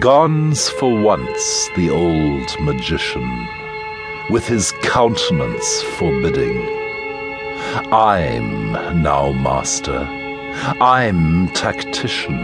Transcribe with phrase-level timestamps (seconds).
[0.00, 3.46] Gone's for once the old magician,
[4.30, 6.60] with his countenance forbidding.
[7.92, 10.00] I'm now master,
[10.80, 12.38] I'm tactician.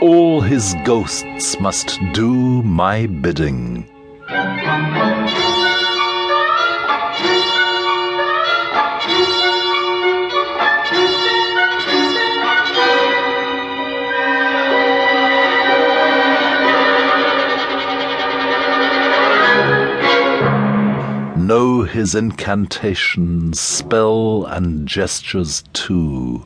[0.00, 3.86] All his ghosts must do my bidding.
[21.48, 26.44] Know his incantations, spell and gestures too.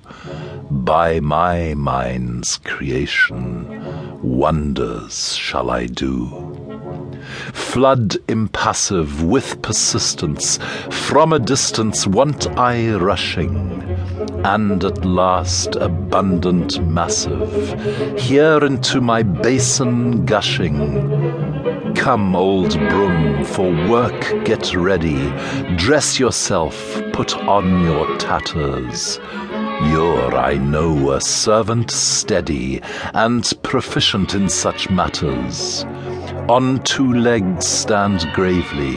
[0.70, 3.66] By my mind's creation,
[4.22, 6.28] wonders shall I do.
[7.52, 10.60] Flood impassive with persistence,
[11.08, 13.82] from a distance want I rushing,
[14.44, 17.50] and at last abundant massive,
[18.20, 21.71] here into my basin gushing.
[22.02, 25.30] Come, old broom, for work get ready,
[25.76, 29.20] dress yourself, put on your tatters.
[29.84, 32.80] You're, I know, a servant steady
[33.14, 35.84] and proficient in such matters.
[36.48, 38.96] On two legs stand gravely,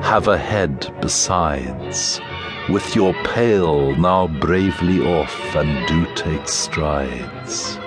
[0.00, 2.20] have a head besides.
[2.68, 7.80] With your pail now bravely off, and do take strides.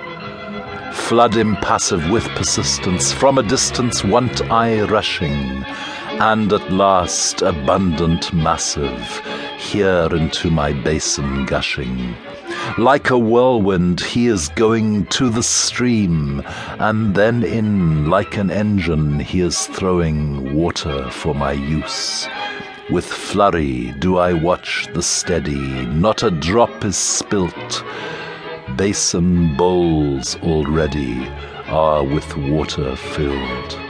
[1.06, 5.64] Flood impassive with persistence, from a distance want I rushing,
[6.20, 9.22] and at last abundant massive,
[9.58, 12.14] here into my basin gushing.
[12.76, 16.42] Like a whirlwind, he is going to the stream,
[16.78, 22.28] and then in, like an engine, he is throwing water for my use.
[22.90, 27.82] With flurry do I watch the steady, not a drop is spilt.
[28.78, 31.28] Basin bowls already
[31.66, 33.87] are with water filled.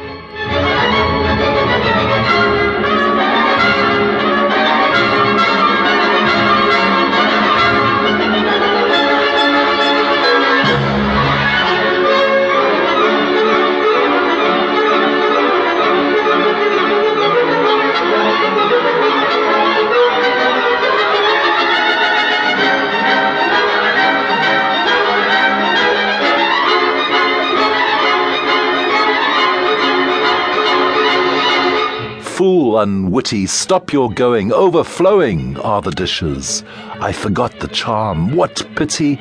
[32.39, 36.63] Fool unwitty, stop your going, overflowing are the dishes.
[37.01, 39.19] I forgot the charm, what pity!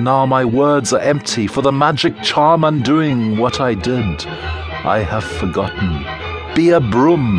[0.00, 4.24] Now my words are empty, for the magic charm undoing what I did.
[4.24, 6.06] I have forgotten.
[6.54, 7.36] Be a broom,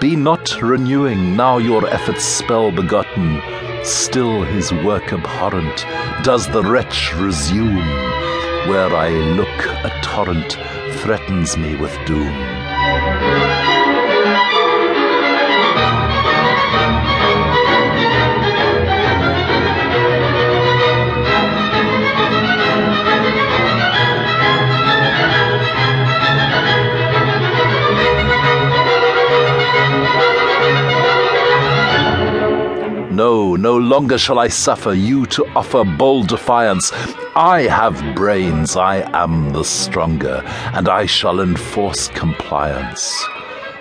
[0.00, 3.40] be not renewing now your efforts spell begotten.
[3.84, 5.86] Still his work abhorrent
[6.24, 7.76] does the wretch resume.
[8.68, 10.58] Where I look, a torrent
[10.98, 13.45] threatens me with doom.
[33.16, 36.92] No, no longer shall I suffer you to offer bold defiance.
[37.34, 40.42] I have brains, I am the stronger,
[40.74, 43.24] and I shall enforce compliance.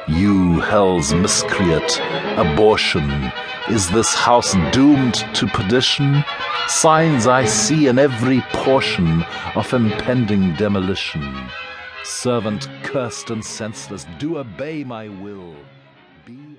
[0.08, 2.00] You, hell's miscreant,
[2.38, 3.30] abortion,
[3.68, 6.24] is this house doomed to perdition?
[6.70, 9.26] Signs I see in every portion
[9.56, 11.50] of impending demolition.
[12.06, 15.58] Servant cursed and senseless, do obey my will.
[16.26, 16.55] Be